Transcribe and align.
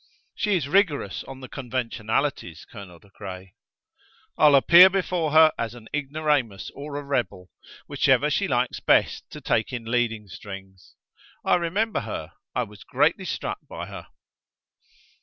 "She 0.33 0.55
is 0.55 0.67
rigorous 0.67 1.23
on 1.25 1.41
the 1.41 1.47
conventionalities, 1.47 2.65
Colonel 2.65 2.97
De 2.97 3.11
Craye." 3.11 3.53
"I'll 4.35 4.55
appear 4.55 4.89
before 4.89 5.29
her 5.31 5.51
as 5.59 5.75
an 5.75 5.89
ignoramus 5.93 6.71
or 6.73 6.95
a 6.95 7.03
rebel, 7.03 7.51
whichever 7.85 8.31
she 8.31 8.47
likes 8.47 8.79
best 8.79 9.29
to 9.29 9.39
take 9.39 9.71
in 9.71 9.85
leading 9.85 10.27
strings. 10.27 10.95
I 11.45 11.53
remember 11.57 11.99
her. 11.99 12.31
I 12.55 12.63
was 12.63 12.83
greatly 12.83 13.25
struck 13.25 13.59
by 13.69 13.85
her." 13.85 14.07